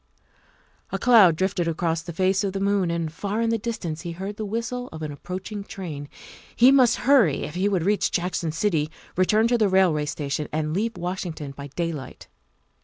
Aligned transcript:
A 0.91 0.97
cloud 0.97 1.35
drifted 1.35 1.67
across 1.67 2.01
the 2.01 2.11
face 2.11 2.43
of 2.43 2.53
the 2.53 2.59
moon, 2.59 2.89
and 2.89 3.13
far 3.13 3.39
in 3.39 3.51
the 3.51 3.59
distance 3.59 4.01
he 4.01 4.13
heard 4.13 4.35
the 4.35 4.45
whistle 4.47 4.87
of 4.91 5.03
an 5.03 5.11
approaching 5.11 5.63
train. 5.63 6.09
He 6.55 6.71
must 6.71 6.95
hurry 7.05 7.43
if 7.43 7.53
he 7.53 7.69
would 7.69 7.83
reach 7.85 8.09
Jackson 8.09 8.51
City, 8.51 8.89
return 9.15 9.47
to 9.49 9.59
the 9.59 9.69
railway 9.69 10.07
station, 10.07 10.47
and 10.51 10.73
leave 10.73 10.97
Washington 10.97 11.51
by 11.51 11.67
daylight. 11.67 12.29